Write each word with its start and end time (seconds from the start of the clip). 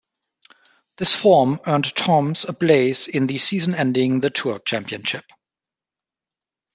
This 0.97 1.15
form 1.15 1.59
earned 1.67 1.93
Toms 1.93 2.43
a 2.45 2.53
place 2.53 3.07
in 3.07 3.27
the 3.27 3.37
season-ending 3.37 4.21
The 4.21 4.31
Tour 4.31 4.57
Championship. 4.57 5.25